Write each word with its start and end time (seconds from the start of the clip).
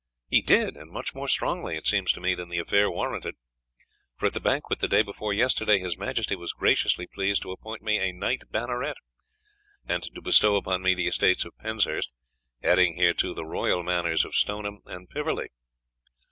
"He 0.31 0.41
did, 0.41 0.77
and 0.77 0.89
much 0.89 1.13
more 1.13 1.27
strongly, 1.27 1.77
it 1.77 1.85
seems 1.85 2.11
to 2.13 2.19
me, 2.19 2.33
than 2.33 2.49
the 2.49 2.57
affair 2.57 2.89
warranted, 2.89 3.35
for 4.17 4.25
at 4.25 4.33
the 4.33 4.39
banquet 4.39 4.79
the 4.79 4.87
day 4.87 5.03
before 5.03 5.31
yesterday 5.31 5.77
his 5.77 5.95
majesty 5.95 6.35
was 6.35 6.53
graciously 6.53 7.05
pleased 7.05 7.43
to 7.43 7.51
appoint 7.51 7.83
me 7.83 7.99
a 7.99 8.11
knight 8.11 8.45
banneret, 8.49 8.95
and 9.85 10.01
to 10.01 10.19
bestow 10.19 10.55
upon 10.55 10.81
me 10.81 10.95
the 10.95 11.05
estates 11.05 11.45
of 11.45 11.55
Penshurst, 11.59 12.11
adding 12.63 12.97
thereto 12.97 13.35
the 13.35 13.45
royal 13.45 13.83
manors 13.83 14.25
of 14.25 14.33
Stoneham 14.33 14.81
and 14.87 15.07
Piverley." 15.07 15.49